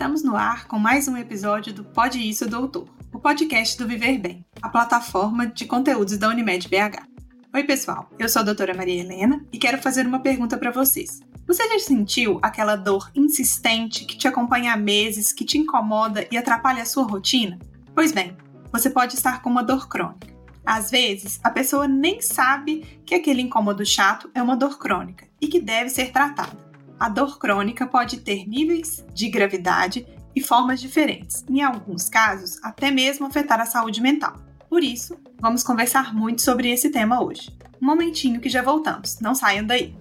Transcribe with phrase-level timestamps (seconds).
[0.00, 4.18] Estamos no ar com mais um episódio do Pode Isso Doutor, o podcast do Viver
[4.18, 7.04] Bem, a plataforma de conteúdos da Unimed BH.
[7.52, 11.20] Oi, pessoal, eu sou a doutora Maria Helena e quero fazer uma pergunta para vocês.
[11.46, 16.38] Você já sentiu aquela dor insistente que te acompanha há meses, que te incomoda e
[16.38, 17.58] atrapalha a sua rotina?
[17.94, 18.34] Pois bem,
[18.72, 20.34] você pode estar com uma dor crônica.
[20.64, 25.46] Às vezes, a pessoa nem sabe que aquele incômodo chato é uma dor crônica e
[25.46, 26.69] que deve ser tratada
[27.00, 32.90] a dor crônica pode ter níveis de gravidade e formas diferentes, em alguns casos, até
[32.90, 34.36] mesmo afetar a saúde mental.
[34.68, 37.50] Por isso, vamos conversar muito sobre esse tema hoje.
[37.80, 39.96] Um momentinho que já voltamos, não saiam daí!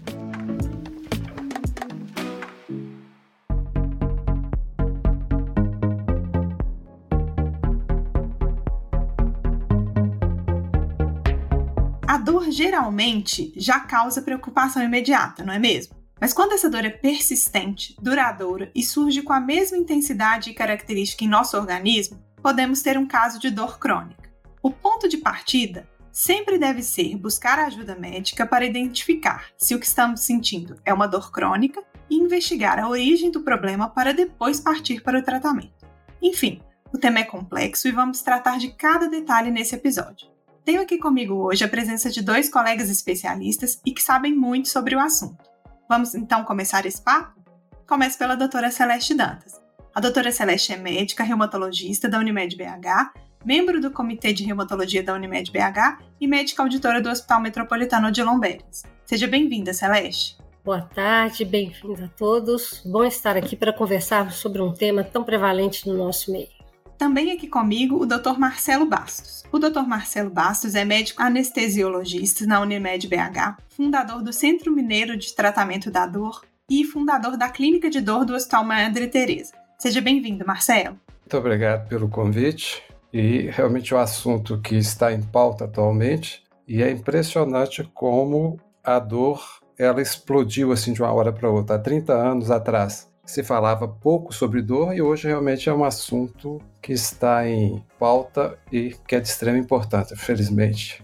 [12.05, 15.98] A dor geralmente já causa preocupação imediata, não é mesmo?
[16.19, 21.23] Mas quando essa dor é persistente, duradoura e surge com a mesma intensidade e característica
[21.23, 24.29] em nosso organismo, podemos ter um caso de dor crônica.
[24.61, 29.85] O ponto de partida sempre deve ser buscar ajuda médica para identificar se o que
[29.85, 35.01] estamos sentindo é uma dor crônica e investigar a origem do problema para depois partir
[35.01, 35.87] para o tratamento.
[36.21, 40.27] Enfim, o tema é complexo e vamos tratar de cada detalhe nesse episódio.
[40.65, 44.95] Tenho aqui comigo hoje a presença de dois colegas especialistas e que sabem muito sobre
[44.95, 45.48] o assunto.
[45.89, 47.41] Vamos então começar esse papo?
[47.87, 49.59] Comece pela doutora Celeste Dantas.
[49.91, 53.11] A doutora Celeste é médica reumatologista da Unimed BH,
[53.43, 58.21] membro do Comitê de Reumatologia da Unimed BH e médica auditora do Hospital Metropolitano de
[58.21, 58.83] Lomberes.
[59.03, 60.37] Seja bem-vinda, Celeste.
[60.63, 62.83] Boa tarde, bem-vindos a todos.
[62.85, 66.58] Bom estar aqui para conversarmos sobre um tema tão prevalente no nosso meio.
[66.99, 68.37] Também aqui comigo o Dr.
[68.37, 69.45] Marcelo Bastos.
[69.53, 69.87] O Dr.
[69.87, 76.05] Marcelo Bastos é médico anestesiologista na Unimed BH, fundador do Centro Mineiro de Tratamento da
[76.05, 79.53] Dor e fundador da Clínica de Dor do Hospital Madre Teresa.
[79.77, 80.99] Seja bem-vindo, Marcelo.
[81.21, 86.91] Muito obrigado pelo convite e realmente o assunto que está em pauta atualmente e é
[86.91, 89.41] impressionante como a dor
[89.77, 91.77] ela explodiu assim de uma hora para outra.
[91.77, 96.59] Há 30 anos atrás, se falava pouco sobre dor e hoje realmente é um assunto
[96.81, 101.03] que está em pauta e que é de extrema importância, felizmente.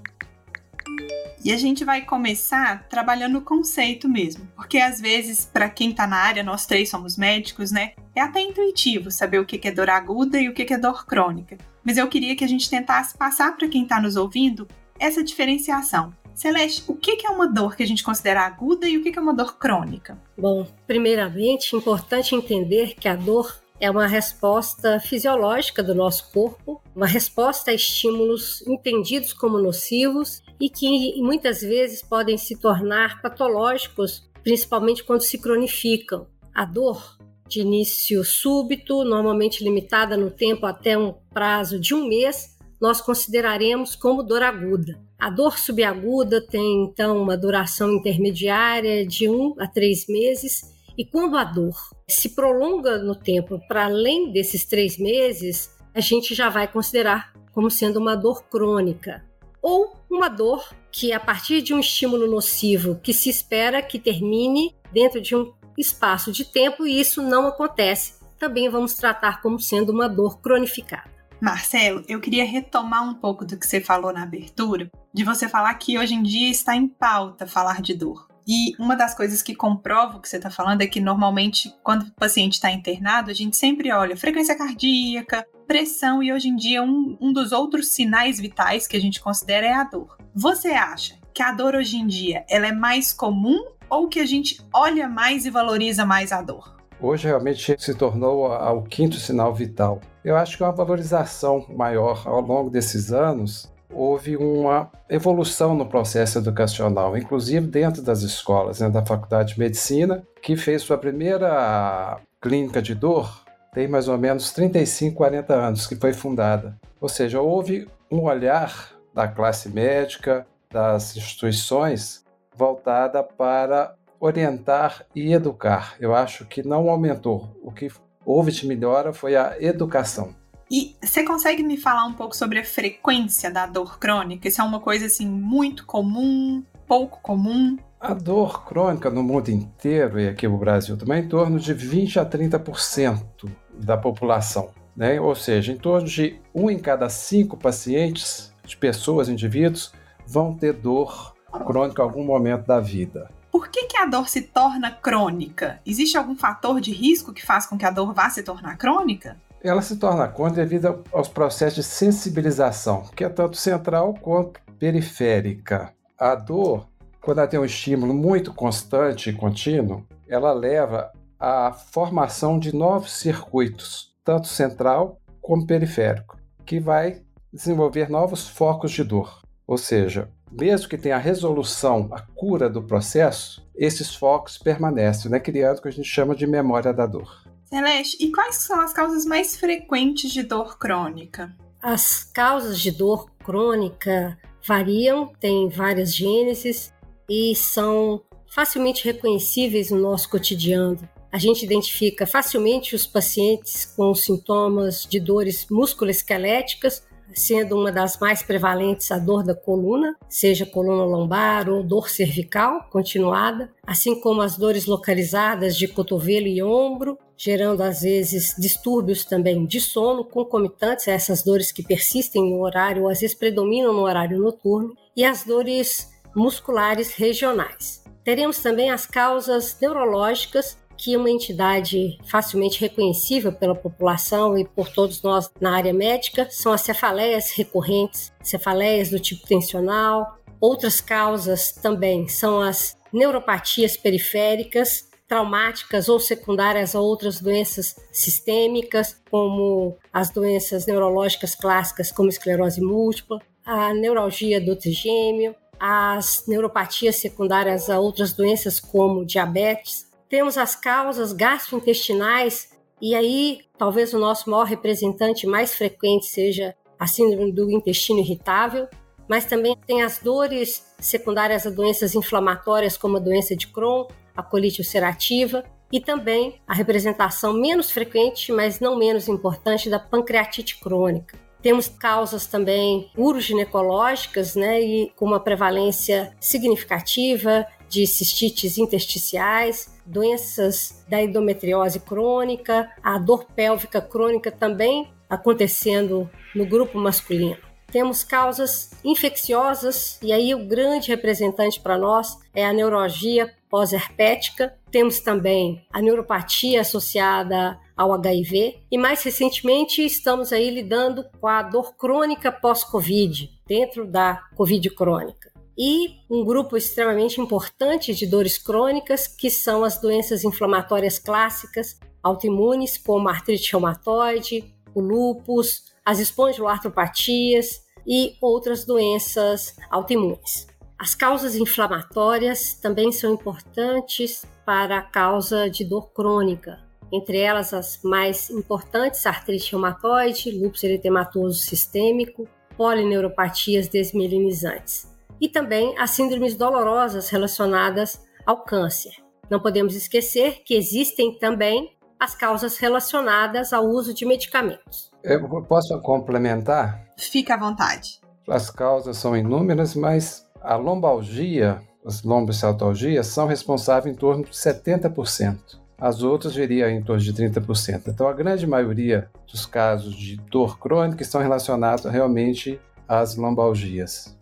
[1.44, 6.08] E a gente vai começar trabalhando o conceito mesmo, porque às vezes, para quem está
[6.08, 7.92] na área, nós três somos médicos, né?
[8.16, 11.60] É até intuitivo saber o que é dor aguda e o que é dor crônica.
[11.84, 16.12] Mas eu queria que a gente tentasse passar para quem está nos ouvindo essa diferenciação.
[16.36, 19.22] Celeste, o que é uma dor que a gente considera aguda e o que é
[19.22, 20.22] uma dor crônica?
[20.38, 27.08] Bom, primeiramente, importante entender que a dor é uma resposta fisiológica do nosso corpo, uma
[27.08, 35.04] resposta a estímulos entendidos como nocivos e que muitas vezes podem se tornar patológicos, principalmente
[35.04, 36.28] quando se cronificam.
[36.54, 42.55] A dor de início súbito, normalmente limitada no tempo até um prazo de um mês,
[42.80, 45.00] nós consideraremos como dor aguda.
[45.18, 51.38] A dor subaguda tem então uma duração intermediária de um a três meses, e quando
[51.38, 51.76] a dor
[52.08, 57.72] se prolonga no tempo para além desses três meses, a gente já vai considerar como
[57.72, 59.24] sendo uma dor crônica
[59.62, 64.76] ou uma dor que, a partir de um estímulo nocivo que se espera que termine
[64.92, 69.92] dentro de um espaço de tempo e isso não acontece, também vamos tratar como sendo
[69.92, 71.15] uma dor cronificada.
[71.46, 75.76] Marcelo, eu queria retomar um pouco do que você falou na abertura, de você falar
[75.76, 78.28] que hoje em dia está em pauta falar de dor.
[78.48, 82.02] E uma das coisas que comprova o que você está falando é que normalmente, quando
[82.02, 86.82] o paciente está internado, a gente sempre olha frequência cardíaca, pressão e hoje em dia
[86.82, 90.18] um, um dos outros sinais vitais que a gente considera é a dor.
[90.34, 94.26] Você acha que a dor hoje em dia ela é mais comum ou que a
[94.26, 96.76] gente olha mais e valoriza mais a dor?
[97.00, 100.02] Hoje realmente se tornou o quinto sinal vital.
[100.26, 106.40] Eu acho que uma valorização maior ao longo desses anos houve uma evolução no processo
[106.40, 112.82] educacional, inclusive dentro das escolas, né, da Faculdade de Medicina, que fez sua primeira clínica
[112.82, 116.76] de dor, tem mais ou menos 35, 40 anos que foi fundada.
[117.00, 122.26] Ou seja, houve um olhar da classe médica, das instituições,
[122.58, 125.96] voltada para orientar e educar.
[126.00, 127.56] Eu acho que não aumentou.
[127.62, 127.92] O que
[128.26, 130.34] houve de melhora foi a educação.
[130.70, 134.48] E você consegue me falar um pouco sobre a frequência da dor crônica?
[134.48, 137.78] Isso é uma coisa assim muito comum, pouco comum?
[138.00, 141.74] A dor crônica no mundo inteiro e aqui no Brasil também é em torno de
[141.74, 144.70] 20 a 30% da população.
[144.96, 145.20] Né?
[145.20, 149.94] Ou seja, em torno de um em cada cinco pacientes, de pessoas, indivíduos,
[150.26, 151.36] vão ter dor
[151.66, 153.30] crônica em algum momento da vida.
[153.56, 155.80] Por que, que a dor se torna crônica?
[155.86, 159.38] Existe algum fator de risco que faz com que a dor vá se tornar crônica?
[159.64, 165.94] Ela se torna crônica devido aos processos de sensibilização, que é tanto central quanto periférica.
[166.20, 166.90] A dor,
[167.22, 173.14] quando ela tem um estímulo muito constante e contínuo, ela leva à formação de novos
[173.14, 177.22] circuitos, tanto central como periférico, que vai
[177.54, 179.42] desenvolver novos focos de dor.
[179.66, 185.40] Ou seja, mesmo que tenha a resolução, a cura do processo, esses focos permanecem, né,
[185.40, 187.44] criando o que a gente chama de memória da dor.
[187.66, 191.54] Celeste, e quais são as causas mais frequentes de dor crônica?
[191.82, 196.94] As causas de dor crônica variam, têm várias gêneses
[197.30, 200.98] e são facilmente reconhecíveis no nosso cotidiano.
[201.32, 207.04] A gente identifica facilmente os pacientes com sintomas de dores musculoesqueléticas,
[207.34, 212.88] sendo uma das mais prevalentes a dor da coluna, seja coluna lombar ou dor cervical
[212.92, 219.66] continuada, assim como as dores localizadas de cotovelo e ombro, gerando às vezes distúrbios também
[219.66, 224.02] de sono concomitantes a essas dores que persistem no horário ou às vezes predominam no
[224.02, 228.04] horário noturno, e as dores musculares regionais.
[228.24, 235.22] Teremos também as causas neurológicas que uma entidade facilmente reconhecível pela população e por todos
[235.22, 240.38] nós na área médica são as cefaleias recorrentes, cefaleias do tipo tensional.
[240.60, 249.98] Outras causas também são as neuropatias periféricas, traumáticas ou secundárias a outras doenças sistêmicas, como
[250.14, 258.00] as doenças neurológicas clássicas, como esclerose múltipla, a neuralgia do trigêmeo, as neuropatias secundárias a
[258.00, 260.06] outras doenças como diabetes,
[260.36, 262.68] temos as causas gastrointestinais,
[263.02, 268.86] e aí talvez o nosso maior representante mais frequente seja a síndrome do intestino irritável,
[269.30, 274.44] mas também tem as dores secundárias a doenças inflamatórias, como a doença de Crohn, a
[274.44, 281.40] colite ulcerativa, e também a representação menos frequente, mas não menos importante, da pancreatite crônica.
[281.62, 291.22] Temos causas também uroginecológicas, né, e com uma prevalência significativa de cistites intersticiais, doenças da
[291.22, 297.58] endometriose crônica, a dor pélvica crônica também acontecendo no grupo masculino.
[297.92, 304.76] Temos causas infecciosas, e aí o grande representante para nós é a neurologia pós-herpética.
[304.92, 311.62] Temos também a neuropatia associada ao HIV e mais recentemente estamos aí lidando com a
[311.62, 319.28] dor crônica pós-Covid, dentro da Covid crônica e um grupo extremamente importante de dores crônicas,
[319.28, 327.82] que são as doenças inflamatórias clássicas, autoimunes, como a artrite reumatoide, o lúpus, as espondiloartropatias
[328.08, 330.68] e outras doenças autoimunes.
[330.98, 336.80] As causas inflamatórias também são importantes para a causa de dor crônica,
[337.12, 346.12] entre elas as mais importantes, artrite reumatoide, lúpus eritematoso sistêmico, polineuropatias desmielinizantes e também as
[346.12, 349.12] síndromes dolorosas relacionadas ao câncer.
[349.50, 355.12] Não podemos esquecer que existem também as causas relacionadas ao uso de medicamentos.
[355.24, 357.06] Eu posso complementar?
[357.18, 358.20] Fica à vontade.
[358.48, 365.58] As causas são inúmeras, mas a lombalgia, as lombocialtalgias, são responsáveis em torno de 70%.
[365.98, 368.04] As outras viriam em torno de 30%.
[368.08, 374.36] Então, a grande maioria dos casos de dor crônica estão relacionados realmente às lombalgias.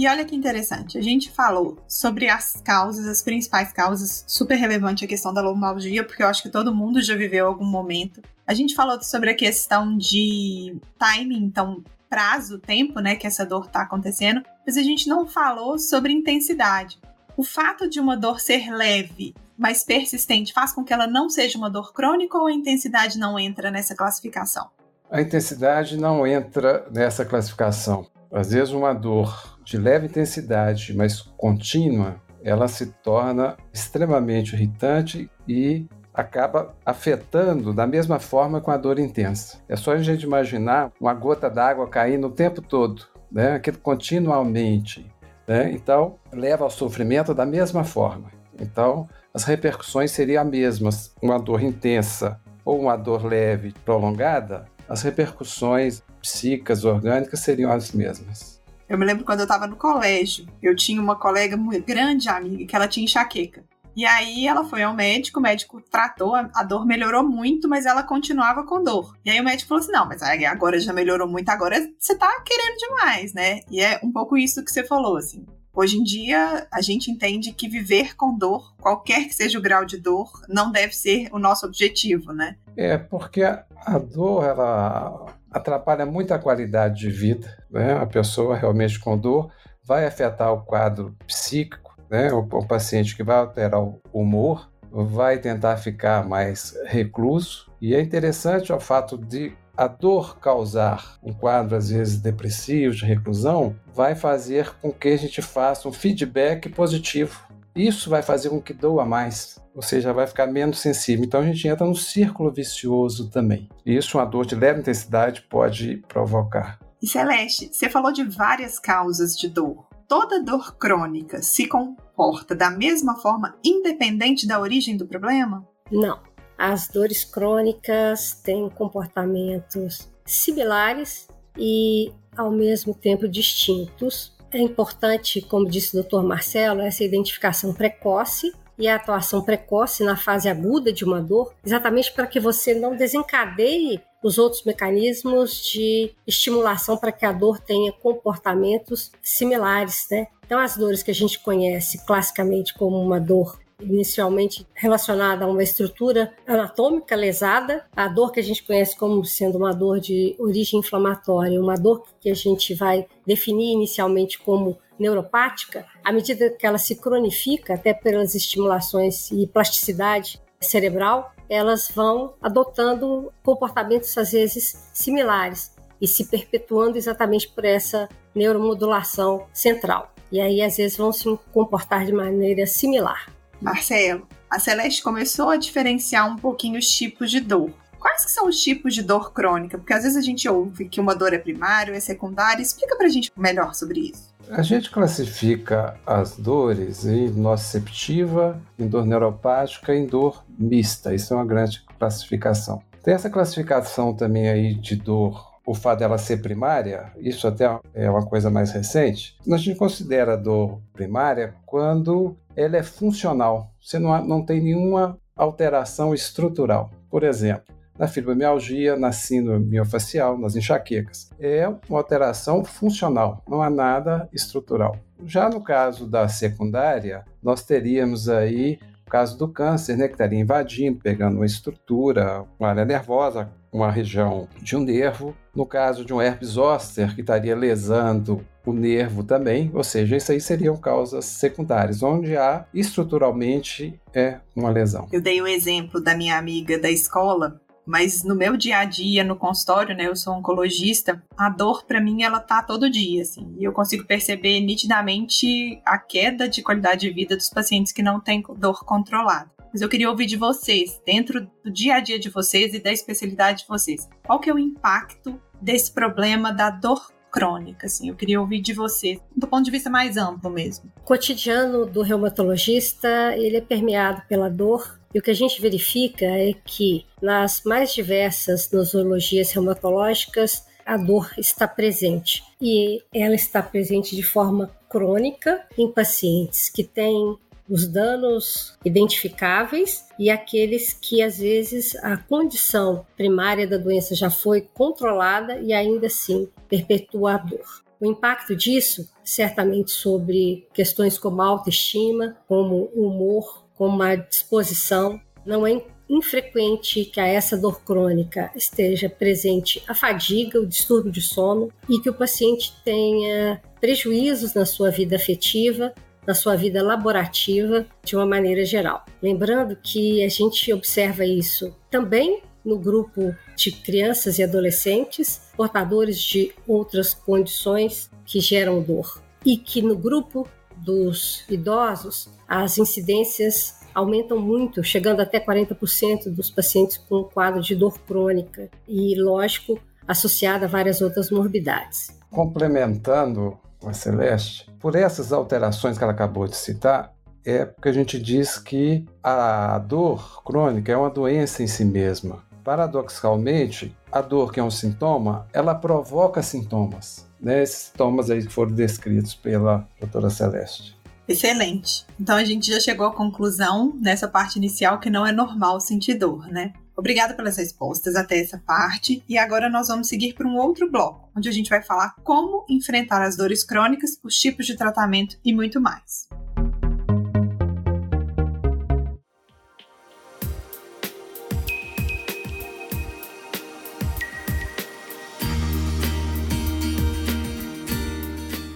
[0.00, 5.04] E olha que interessante, a gente falou sobre as causas, as principais causas, super relevante
[5.04, 8.22] a questão da lombalgia, porque eu acho que todo mundo já viveu algum momento.
[8.46, 13.66] A gente falou sobre a questão de timing, então prazo, tempo, né, que essa dor
[13.66, 16.98] está acontecendo, mas a gente não falou sobre intensidade.
[17.36, 21.58] O fato de uma dor ser leve, mas persistente, faz com que ela não seja
[21.58, 24.70] uma dor crônica ou a intensidade não entra nessa classificação?
[25.10, 28.06] A intensidade não entra nessa classificação.
[28.32, 35.86] Às vezes, uma dor de leve intensidade, mas contínua, ela se torna extremamente irritante e
[36.12, 39.58] acaba afetando da mesma forma com a dor intensa.
[39.68, 43.52] É só a gente imaginar uma gota d'água caindo o tempo todo, né?
[43.52, 45.08] Aquilo continuamente.
[45.46, 45.70] Né?
[45.70, 48.28] Então, leva ao sofrimento da mesma forma.
[48.60, 51.14] Então, as repercussões seriam as mesmas.
[51.22, 58.59] Uma dor intensa ou uma dor leve prolongada, as repercussões psíquicas, orgânicas seriam as mesmas.
[58.90, 62.66] Eu me lembro quando eu estava no colégio, eu tinha uma colega muito grande amiga
[62.66, 63.62] que ela tinha enxaqueca.
[63.94, 68.02] E aí ela foi ao médico, o médico tratou, a dor melhorou muito, mas ela
[68.02, 69.16] continuava com dor.
[69.24, 72.42] E aí o médico falou assim: não, mas agora já melhorou muito, agora você tá
[72.44, 73.60] querendo demais, né?
[73.70, 75.46] E é um pouco isso que você falou, assim.
[75.72, 79.84] Hoje em dia, a gente entende que viver com dor, qualquer que seja o grau
[79.84, 82.56] de dor, não deve ser o nosso objetivo, né?
[82.76, 87.94] É, porque a dor, ela atrapalha muito a qualidade de vida, né?
[87.94, 89.50] A pessoa realmente com dor
[89.82, 92.32] vai afetar o quadro psíquico, né?
[92.32, 97.70] O, o paciente que vai alterar o humor, vai tentar ficar mais recluso.
[97.80, 103.06] E é interessante o fato de a dor causar um quadro, às vezes, depressivo, de
[103.06, 107.49] reclusão, vai fazer com que a gente faça um feedback positivo.
[107.74, 111.24] Isso vai fazer com que doa mais, ou seja, vai ficar menos sensível.
[111.24, 113.68] Então a gente entra num círculo vicioso também.
[113.84, 116.78] Isso, uma dor de leve intensidade, pode provocar.
[117.02, 119.88] E Celeste, você falou de várias causas de dor.
[120.06, 125.66] Toda dor crônica se comporta da mesma forma, independente da origem do problema?
[125.90, 126.18] Não.
[126.58, 134.36] As dores crônicas têm comportamentos similares e, ao mesmo tempo, distintos.
[134.52, 136.22] É importante, como disse o Dr.
[136.22, 142.12] Marcelo, essa identificação precoce e a atuação precoce na fase aguda de uma dor, exatamente
[142.12, 147.92] para que você não desencadeie os outros mecanismos de estimulação para que a dor tenha
[147.92, 150.26] comportamentos similares, né?
[150.44, 155.62] Então, as dores que a gente conhece classicamente como uma dor inicialmente relacionada a uma
[155.62, 160.80] estrutura anatômica lesada, a dor que a gente conhece como sendo uma dor de origem
[160.80, 166.78] inflamatória, uma dor que a gente vai definir inicialmente como neuropática, à medida que ela
[166.78, 175.74] se cronifica, até pelas estimulações e plasticidade cerebral, elas vão adotando comportamentos às vezes similares
[176.00, 180.12] e se perpetuando exatamente por essa neuromodulação central.
[180.30, 183.26] E aí, às vezes, vão se comportar de maneira similar.
[183.60, 187.70] Marcelo, a Celeste começou a diferenciar um pouquinho os tipos de dor.
[187.98, 189.76] Quais são os tipos de dor crônica?
[189.76, 192.62] Porque às vezes a gente ouve que uma dor é primária é secundária.
[192.62, 194.30] Explica pra gente melhor sobre isso.
[194.50, 201.14] A gente classifica as dores em nociceptiva, em dor neuropática em dor mista.
[201.14, 202.82] Isso é uma grande classificação.
[203.04, 208.10] Tem essa classificação também aí de dor o fato dela ser primária, isso até é
[208.10, 214.24] uma coisa mais recente, a gente considera dor primária quando ela é funcional, você não,
[214.24, 216.90] não tem nenhuma alteração estrutural.
[217.08, 221.30] Por exemplo, na fibromialgia, na síndrome miofacial, nas enxaquecas.
[221.38, 224.96] É uma alteração funcional, não há nada estrutural.
[225.24, 228.78] Já no caso da secundária, nós teríamos aí
[229.10, 234.48] caso do câncer, né, que estaria invadindo, pegando uma estrutura, uma área nervosa, uma região
[234.62, 235.36] de um nervo.
[235.54, 240.30] No caso de um herpes zoster, que estaria lesando o nervo também, ou seja, isso
[240.30, 245.08] aí seriam causas secundárias, onde há estruturalmente é uma lesão.
[245.12, 249.24] Eu dei o exemplo da minha amiga da escola, mas no meu dia a dia,
[249.24, 253.54] no consultório, né, eu sou oncologista, a dor para mim ela tá todo dia, assim,
[253.58, 258.20] e eu consigo perceber nitidamente a queda de qualidade de vida dos pacientes que não
[258.20, 259.50] têm dor controlada.
[259.72, 262.92] Mas eu queria ouvir de vocês, dentro do dia a dia de vocês e da
[262.92, 268.08] especialidade de vocês, qual que é o impacto desse problema da dor crônica, assim.
[268.08, 270.90] Eu queria ouvir de você, do ponto de vista mais amplo mesmo.
[271.00, 276.24] O cotidiano do reumatologista, ele é permeado pela dor, e o que a gente verifica
[276.24, 282.42] é que nas mais diversas nosologias reumatológicas, a dor está presente.
[282.60, 287.36] E ela está presente de forma crônica em pacientes que têm
[287.68, 294.62] os danos identificáveis e aqueles que às vezes a condição primária da doença já foi
[294.74, 297.84] controlada e ainda assim perpetua a dor.
[298.00, 305.82] O impacto disso, certamente sobre questões como autoestima, como humor, como a disposição, não é
[306.06, 311.98] infrequente que a essa dor crônica esteja presente a fadiga, o distúrbio de sono e
[311.98, 315.94] que o paciente tenha prejuízos na sua vida afetiva,
[316.26, 319.06] na sua vida laborativa de uma maneira geral.
[319.22, 326.52] Lembrando que a gente observa isso também no grupo de crianças e adolescentes portadores de
[326.68, 330.46] outras condições que geram dor e que no grupo
[330.84, 337.98] dos idosos as incidências aumentam muito, chegando até 40% dos pacientes com quadro de dor
[338.00, 342.08] crônica e, lógico, associada a várias outras morbidades.
[342.30, 348.18] Complementando a Celeste, por essas alterações que ela acabou de citar, é porque a gente
[348.20, 352.44] diz que a dor crônica é uma doença em si mesma.
[352.64, 357.29] Paradoxalmente, a dor, que é um sintoma, ela provoca sintomas.
[357.40, 357.62] Né?
[357.62, 360.98] Esses sintomas aí que foram descritos pela doutora Celeste.
[361.26, 362.04] Excelente.
[362.18, 366.14] Então a gente já chegou à conclusão nessa parte inicial que não é normal sentir
[366.14, 366.72] dor, né?
[366.96, 369.22] Obrigada pelas respostas até essa parte.
[369.28, 372.66] E agora nós vamos seguir para um outro bloco, onde a gente vai falar como
[372.68, 376.28] enfrentar as dores crônicas, os tipos de tratamento e muito mais.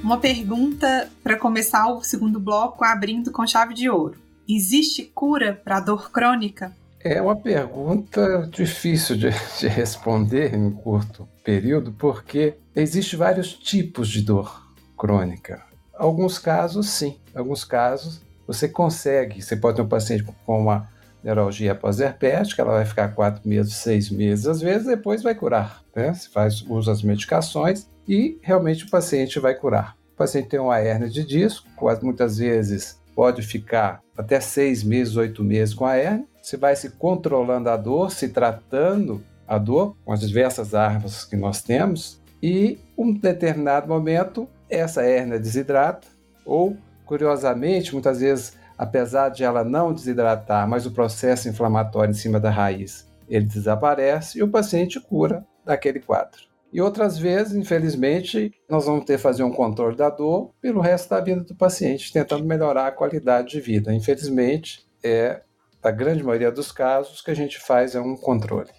[0.04, 4.18] Uma pergunta para começar o segundo bloco, abrindo com chave de ouro.
[4.46, 6.76] Existe cura para dor crônica?
[7.00, 14.10] É uma pergunta difícil de, de, responder em um curto período, porque existem vários tipos
[14.10, 15.62] de dor crônica.
[15.94, 17.16] Alguns casos, sim.
[17.34, 19.40] Alguns casos, você consegue.
[19.40, 20.86] Você pode ter um paciente com uma
[21.24, 25.82] neuralgia pós-herpética, ela vai ficar quatro meses, seis meses, às vezes, depois vai curar.
[25.96, 26.12] Né?
[26.12, 29.96] Você faz, usa as medicações e realmente o paciente vai curar.
[30.12, 31.66] O paciente tem uma hérnia de disco,
[32.02, 36.26] muitas vezes pode ficar até seis meses, oito meses com a hérnia.
[36.42, 41.36] Você vai se controlando a dor, se tratando a dor com as diversas armas que
[41.36, 46.06] nós temos, e um determinado momento essa hérnia desidrata,
[46.44, 46.76] ou
[47.06, 52.50] curiosamente, muitas vezes, apesar de ela não desidratar, mas o processo inflamatório em cima da
[52.50, 56.42] raiz ele desaparece e o paciente cura daquele quadro.
[56.72, 61.08] E outras vezes, infelizmente, nós vamos ter que fazer um controle da dor pelo resto
[61.08, 63.94] da vida do paciente, tentando melhorar a qualidade de vida.
[63.94, 65.42] Infelizmente, é
[65.80, 68.70] a grande maioria dos casos que a gente faz é um controle.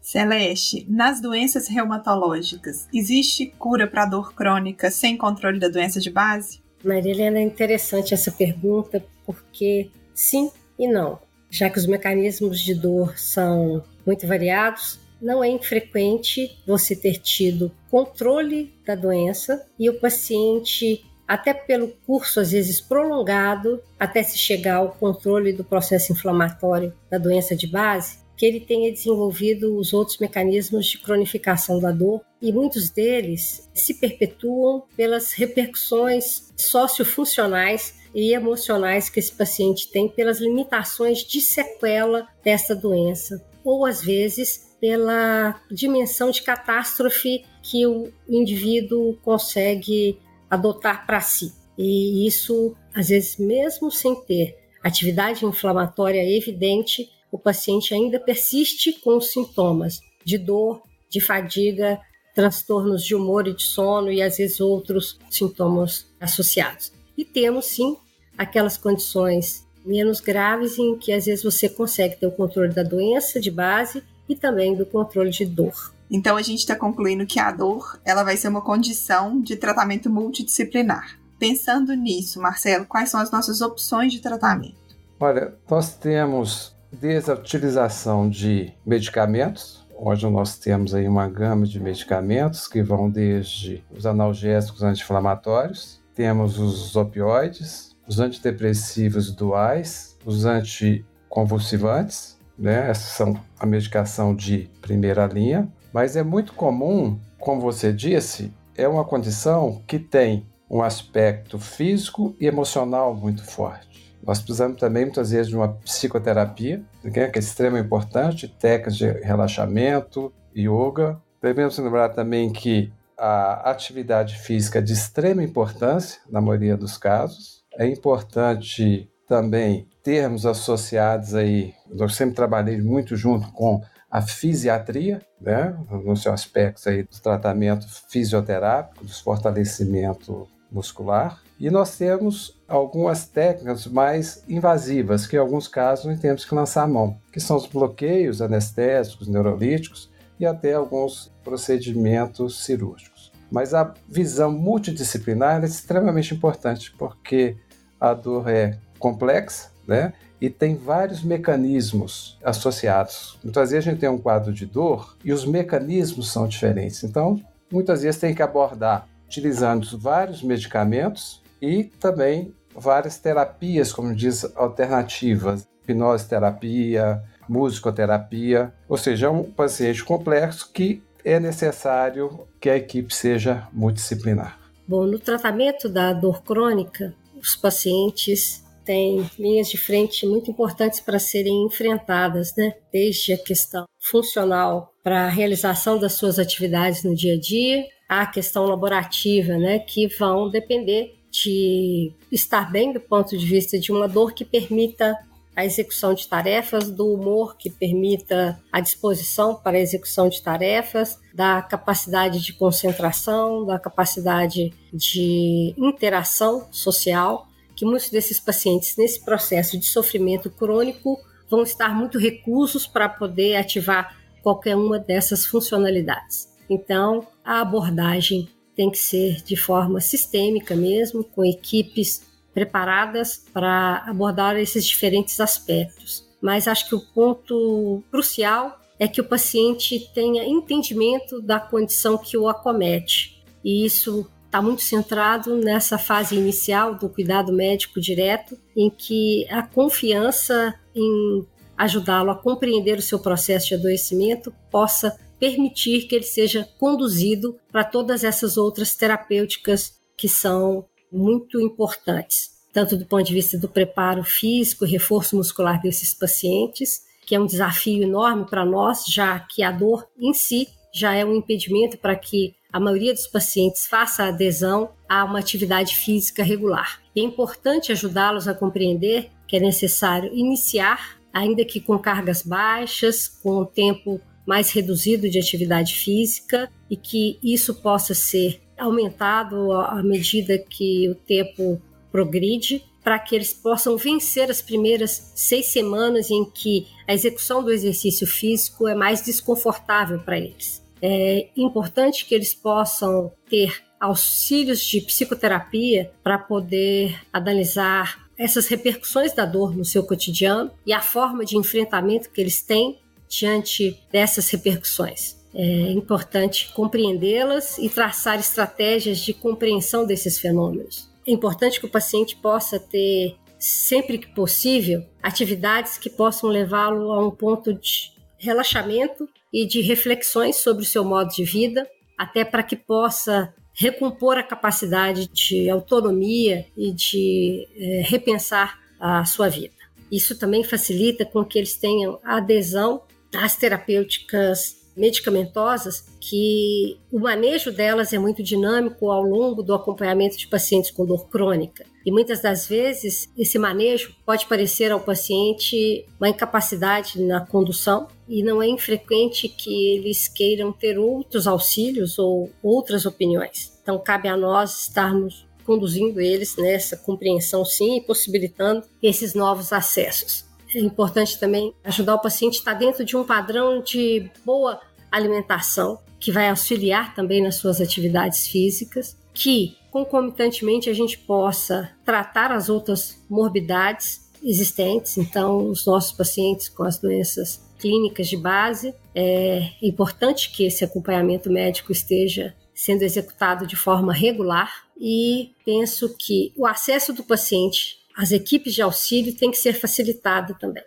[0.00, 6.61] Celeste, nas doenças reumatológicas, existe cura para dor crônica sem controle da doença de base?
[6.84, 11.18] Maria Helena, é interessante essa pergunta, porque sim e não.
[11.50, 17.70] Já que os mecanismos de dor são muito variados, não é infrequente você ter tido
[17.90, 24.76] controle da doença e o paciente, até pelo curso às vezes prolongado, até se chegar
[24.76, 30.18] ao controle do processo inflamatório da doença de base, que ele tenha desenvolvido os outros
[30.18, 39.08] mecanismos de cronificação da dor e muitos deles se perpetuam pelas repercussões sociofuncionais e emocionais
[39.08, 46.30] que esse paciente tem pelas limitações de sequela dessa doença ou às vezes pela dimensão
[46.30, 50.18] de catástrofe que o indivíduo consegue
[50.50, 51.52] adotar para si.
[51.78, 59.18] E isso, às vezes, mesmo sem ter atividade inflamatória evidente, o paciente ainda persiste com
[59.20, 61.98] sintomas de dor, de fadiga,
[62.34, 66.92] transtornos de humor e de sono e às vezes outros sintomas associados.
[67.16, 67.96] E temos sim
[68.36, 73.40] aquelas condições menos graves em que às vezes você consegue ter o controle da doença
[73.40, 75.92] de base e também do controle de dor.
[76.10, 80.10] Então a gente está concluindo que a dor ela vai ser uma condição de tratamento
[80.10, 81.18] multidisciplinar.
[81.38, 84.76] Pensando nisso, Marcelo, quais são as nossas opções de tratamento?
[85.18, 91.78] Olha, nós temos desde a utilização de medicamentos, Hoje nós temos aí uma gama de
[91.78, 102.36] medicamentos que vão desde os analgésicos anti-inflamatórios, temos os opioides, os antidepressivos duais, os anticonvulsivantes,
[102.58, 102.90] né?
[102.90, 108.88] Essas são a medicação de primeira linha, mas é muito comum, como você disse, é
[108.88, 113.91] uma condição que tem um aspecto físico e emocional muito forte.
[114.24, 119.10] Nós precisamos também, muitas vezes, de uma psicoterapia, né, que é extremamente importante, técnicas de
[119.10, 121.20] relaxamento, yoga.
[121.40, 127.62] Devemos lembrar também que a atividade física é de extrema importância, na maioria dos casos.
[127.78, 133.80] É importante também termos associados aí, eu sempre trabalhei muito junto com
[134.10, 141.40] a fisiatria, né, no seu aspecto aí do tratamento fisioterápico, do fortalecimento muscular.
[141.58, 146.84] E nós temos algumas técnicas mais invasivas, que em alguns casos nós temos que lançar
[146.84, 153.30] a mão, que são os bloqueios anestésicos, neurolíticos e até alguns procedimentos cirúrgicos.
[153.50, 157.56] Mas a visão multidisciplinar é extremamente importante, porque
[158.00, 160.14] a dor é complexa, né?
[160.40, 163.38] E tem vários mecanismos associados.
[163.44, 167.04] Muitas vezes a gente tem um quadro de dor e os mecanismos são diferentes.
[167.04, 167.38] Então,
[167.70, 175.66] muitas vezes tem que abordar utilizando vários medicamentos e também várias terapias, como diz, alternativas,
[175.82, 183.14] hipnose terapia, musicoterapia, ou seja, é um paciente complexo que é necessário que a equipe
[183.14, 184.58] seja multidisciplinar.
[184.86, 191.18] Bom, no tratamento da dor crônica, os pacientes tem linhas de frente muito importantes para
[191.18, 192.74] serem enfrentadas, né?
[192.92, 198.26] Desde a questão funcional para a realização das suas atividades no dia a dia, a
[198.26, 199.78] questão laborativa, né?
[199.78, 205.18] Que vão depender de estar bem do ponto de vista de uma dor que permita
[205.56, 211.18] a execução de tarefas, do humor que permita a disposição para a execução de tarefas,
[211.34, 219.78] da capacidade de concentração, da capacidade de interação social, que muitos desses pacientes nesse processo
[219.78, 221.18] de sofrimento crônico
[221.50, 226.48] vão estar muito reclusos para poder ativar qualquer uma dessas funcionalidades.
[226.68, 228.48] Então, a abordagem
[228.82, 236.28] tem que ser de forma sistêmica mesmo, com equipes preparadas para abordar esses diferentes aspectos.
[236.40, 242.36] Mas acho que o ponto crucial é que o paciente tenha entendimento da condição que
[242.36, 243.40] o acomete.
[243.64, 249.62] E isso está muito centrado nessa fase inicial do cuidado médico direto, em que a
[249.62, 251.46] confiança em
[251.78, 257.82] ajudá-lo a compreender o seu processo de adoecimento possa permitir que ele seja conduzido para
[257.82, 264.22] todas essas outras terapêuticas que são muito importantes, tanto do ponto de vista do preparo
[264.22, 269.72] físico, reforço muscular desses pacientes, que é um desafio enorme para nós, já que a
[269.72, 274.92] dor em si já é um impedimento para que a maioria dos pacientes faça adesão
[275.08, 277.02] a uma atividade física regular.
[277.16, 283.62] é importante ajudá-los a compreender que é necessário iniciar, ainda que com cargas baixas, com
[283.62, 290.58] um tempo mais reduzido de atividade física, e que isso possa ser aumentado à medida
[290.58, 296.86] que o tempo progride, para que eles possam vencer as primeiras seis semanas em que
[297.06, 300.82] a execução do exercício físico é mais desconfortável para eles.
[301.00, 309.44] É importante que eles possam ter auxílios de psicoterapia para poder analisar essas repercussões da
[309.44, 312.98] dor no seu cotidiano e a forma de enfrentamento que eles têm
[313.32, 315.40] diante dessas repercussões.
[315.54, 321.10] É importante compreendê-las e traçar estratégias de compreensão desses fenômenos.
[321.26, 327.26] É importante que o paciente possa ter, sempre que possível, atividades que possam levá-lo a
[327.26, 332.62] um ponto de relaxamento e de reflexões sobre o seu modo de vida, até para
[332.62, 339.74] que possa recompor a capacidade de autonomia e de é, repensar a sua vida.
[340.10, 343.02] Isso também facilita com que eles tenham adesão
[343.34, 350.46] às terapêuticas medicamentosas que o manejo delas é muito dinâmico ao longo do acompanhamento de
[350.46, 351.84] pacientes com dor crônica.
[352.04, 358.42] E muitas das vezes esse manejo pode parecer ao paciente uma incapacidade na condução e
[358.42, 363.72] não é infrequente que eles queiram ter outros auxílios ou outras opiniões.
[363.82, 370.44] Então cabe a nós estarmos conduzindo eles nessa compreensão sim e possibilitando esses novos acessos.
[370.74, 374.80] É importante também ajudar o paciente a estar dentro de um padrão de boa
[375.10, 382.50] alimentação, que vai auxiliar também nas suas atividades físicas, que concomitantemente a gente possa tratar
[382.50, 385.18] as outras morbidades existentes.
[385.18, 391.50] Então, os nossos pacientes com as doenças clínicas de base, é importante que esse acompanhamento
[391.50, 398.32] médico esteja sendo executado de forma regular e penso que o acesso do paciente as
[398.32, 400.84] equipes de auxílio têm que ser facilitado também.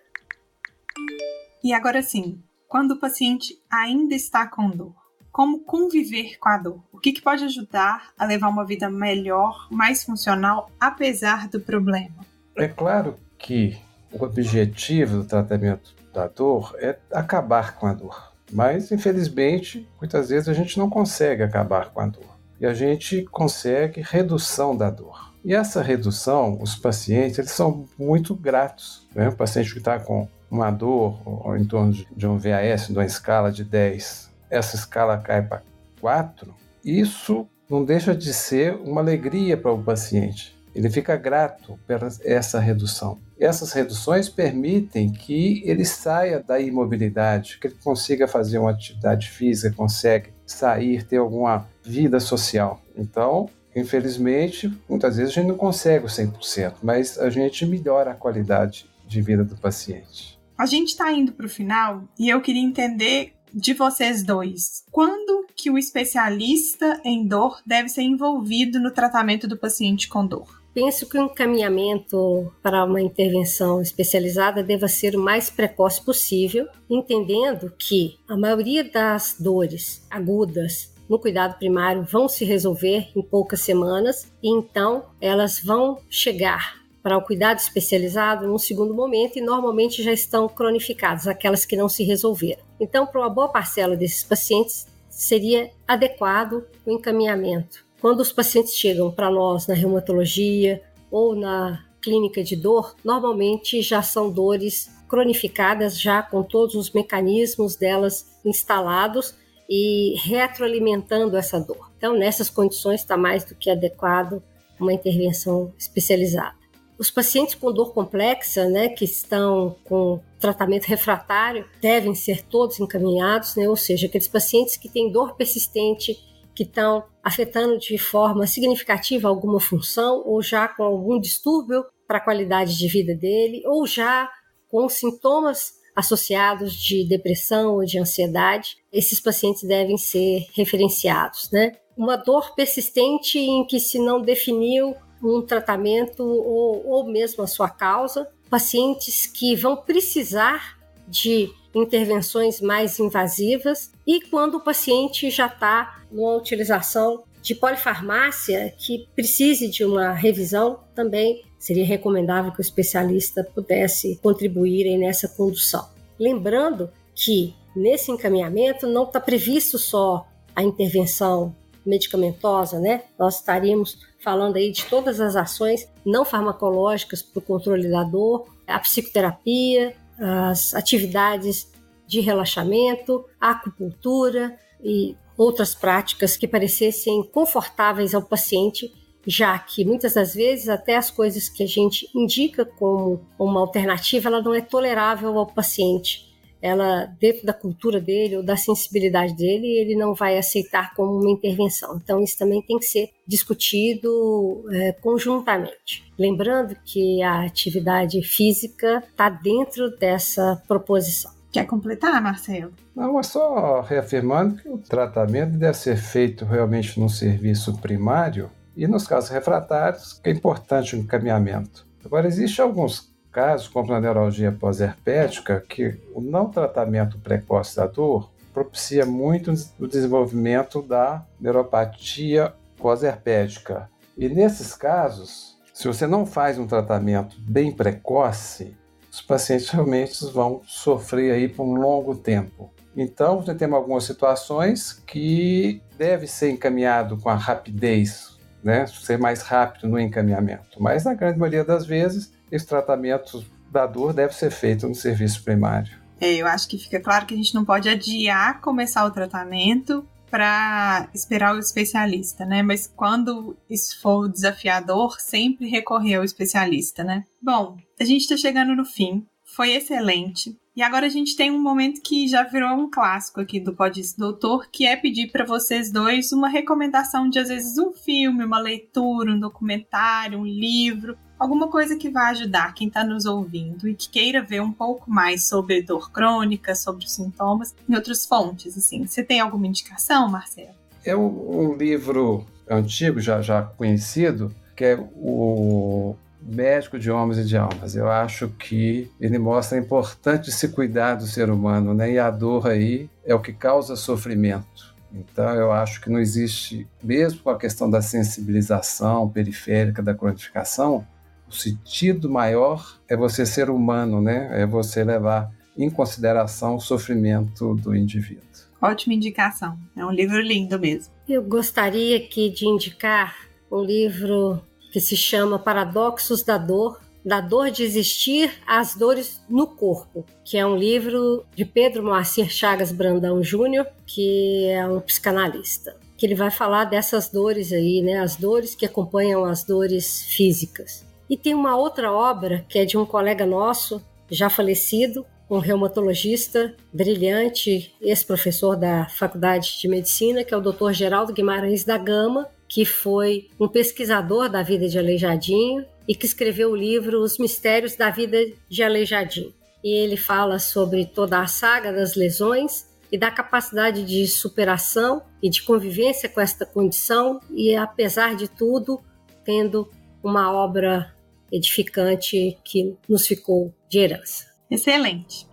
[1.64, 4.94] E agora sim, quando o paciente ainda está com dor,
[5.32, 6.82] como conviver com a dor?
[6.94, 12.26] O que, que pode ajudar a levar uma vida melhor, mais funcional, apesar do problema?
[12.56, 13.78] É claro que
[14.14, 18.32] o objetivo do tratamento da dor é acabar com a dor.
[18.50, 22.38] Mas, infelizmente, muitas vezes a gente não consegue acabar com a dor.
[22.60, 25.35] E a gente consegue redução da dor.
[25.46, 29.08] E essa redução, os pacientes, eles são muito gratos.
[29.14, 29.30] Né?
[29.30, 33.06] O paciente que está com uma dor ou, em torno de um VAS, de uma
[33.06, 35.62] escala de 10, essa escala cai para
[36.02, 36.52] 4,
[36.84, 40.56] isso não deixa de ser uma alegria para o paciente.
[40.74, 43.20] Ele fica grato por essa redução.
[43.40, 49.76] Essas reduções permitem que ele saia da imobilidade, que ele consiga fazer uma atividade física,
[49.76, 52.82] consegue sair, ter alguma vida social.
[52.98, 58.16] Então, Infelizmente, muitas vezes a gente não consegue o 100%, mas a gente melhora a
[58.16, 60.40] qualidade de vida do paciente.
[60.58, 64.84] A gente está indo para o final e eu queria entender de vocês dois.
[64.92, 70.62] Quando que o especialista em dor deve ser envolvido no tratamento do paciente com dor?
[70.74, 77.72] Penso que o encaminhamento para uma intervenção especializada deva ser o mais precoce possível, entendendo
[77.78, 84.32] que a maioria das dores agudas no cuidado primário vão se resolver em poucas semanas
[84.41, 90.12] e então elas vão chegar para o cuidado especializado num segundo momento e normalmente já
[90.12, 92.63] estão cronificadas, aquelas que não se resolveram.
[92.80, 97.86] Então, para uma boa parcela desses pacientes, seria adequado o encaminhamento.
[98.02, 104.02] Quando os pacientes chegam para nós na reumatologia ou na clínica de dor normalmente já
[104.02, 109.36] são dores cronificadas, já com todos os mecanismos delas instalados
[109.69, 111.91] e retroalimentando essa dor.
[111.97, 114.41] Então, nessas condições, está mais do que adequado
[114.80, 116.56] uma intervenção especializada.
[116.97, 123.56] Os pacientes com dor complexa, né, que estão com tratamento refratário, devem ser todos encaminhados,
[123.56, 126.17] né, ou seja, aqueles pacientes que têm dor persistente,
[126.54, 132.21] que estão afetando de forma significativa alguma função, ou já com algum distúrbio para a
[132.21, 134.30] qualidade de vida dele, ou já
[134.69, 141.74] com sintomas associados de depressão ou de ansiedade, esses pacientes devem ser referenciados, né?
[141.98, 147.70] Uma dor persistente em que se não definiu um tratamento ou, ou mesmo a sua
[147.70, 150.78] causa, pacientes que vão precisar
[151.08, 159.08] de intervenções mais invasivas e quando o paciente já está numa utilização de polifarmácia que
[159.16, 165.84] precise de uma revisão, também seria recomendável que o especialista pudesse contribuir nessa condução.
[166.19, 173.06] Lembrando que nesse encaminhamento não está previsto só a intervenção medicamentosa, né?
[173.17, 178.47] Nós estaríamos falando aí de todas as ações não farmacológicas para o controle da dor,
[178.67, 181.71] a psicoterapia, as atividades
[182.06, 188.93] de relaxamento, a acupuntura e outras práticas que parecessem confortáveis ao paciente,
[189.26, 194.30] já que muitas das vezes até as coisas que a gente indica como uma alternativa,
[194.30, 196.36] ela não é tolerável ao paciente
[196.66, 201.30] ela dentro da cultura dele ou da sensibilidade dele, ele não vai aceitar como uma
[201.30, 202.00] intervenção.
[202.04, 206.12] Então isso também tem que ser discutido é, conjuntamente.
[206.18, 211.32] Lembrando que a atividade física está dentro dessa proposição.
[211.52, 212.74] Quer completar, Marcelo?
[212.96, 218.88] Não, é só reafirmando que o tratamento deve ser feito realmente no serviço primário e
[218.88, 221.88] nos casos refratários é importante o encaminhamento.
[222.04, 228.32] Agora, existem alguns casos, como na neuralgia pós-herpética, que o não tratamento precoce da dor
[228.54, 233.90] propicia muito o desenvolvimento da neuropatia pós-herpética.
[234.18, 238.78] E nesses casos, se você não faz um tratamento bem precoce,
[239.12, 242.72] os pacientes realmente vão sofrer aí por um longo tempo.
[242.96, 248.35] Então, temos algumas situações que deve ser encaminhado com a rapidez,
[248.65, 248.88] né?
[248.88, 250.82] ser mais rápido no encaminhamento.
[250.82, 255.43] Mas na grande maioria das vezes, esse tratamento da dor deve ser feito no serviço
[255.43, 255.95] primário.
[256.19, 260.04] É, eu acho que fica claro que a gente não pode adiar começar o tratamento
[260.32, 262.63] para esperar o especialista, né?
[262.63, 267.23] Mas quando isso for desafiador, sempre recorrer ao especialista, né?
[267.41, 269.25] Bom, a gente está chegando no fim.
[269.56, 270.58] Foi excelente.
[270.76, 274.02] E agora a gente tem um momento que já virou um clássico aqui do Pode
[274.18, 278.60] Doutor, que é pedir para vocês dois uma recomendação de às vezes um filme, uma
[278.60, 283.96] leitura, um documentário, um livro, alguma coisa que vai ajudar quem está nos ouvindo e
[283.96, 288.78] que queira ver um pouco mais sobre dor crônica, sobre os sintomas, em outras fontes,
[288.78, 289.08] assim.
[289.08, 290.76] Você tem alguma indicação, Marcelo?
[291.06, 297.46] É um, um livro antigo, já, já conhecido, que é o Médico de Homens e
[297.46, 297.96] de Almas.
[297.96, 302.12] Eu acho que ele mostra a importância de se cuidar do ser humano, né?
[302.12, 304.94] E a dor aí é o que causa sofrimento.
[305.12, 311.08] Então, eu acho que não existe, mesmo com a questão da sensibilização periférica da cronificação,
[311.48, 314.50] o sentido maior é você ser humano, né?
[314.52, 318.44] É você levar em consideração o sofrimento do indivíduo.
[318.82, 319.78] Ótima indicação.
[319.96, 321.14] É um livro lindo mesmo.
[321.28, 323.36] Eu gostaria aqui de indicar
[323.72, 324.62] um livro
[324.96, 330.58] que se chama Paradoxos da Dor, da dor de existir às dores no corpo, que
[330.58, 335.98] é um livro de Pedro Moacir Chagas Brandão Júnior, que é um psicanalista.
[336.16, 338.20] Que ele vai falar dessas dores aí, né?
[338.20, 341.06] As dores que acompanham as dores físicas.
[341.30, 346.74] E tem uma outra obra que é de um colega nosso, já falecido, um reumatologista
[346.94, 350.94] brilhante, ex-professor da Faculdade de Medicina, que é o Dr.
[350.94, 356.72] Geraldo Guimarães da Gama, que foi um pesquisador da vida de Aleijadinho e que escreveu
[356.72, 359.54] o livro Os Mistérios da Vida de Aleijadinho.
[359.82, 365.50] E ele fala sobre toda a saga das lesões e da capacidade de superação e
[365.50, 369.02] de convivência com esta condição e, apesar de tudo,
[369.46, 369.90] tendo
[370.22, 371.16] uma obra
[371.50, 374.48] edificante que nos ficou de herança.
[374.70, 375.48] Excelente.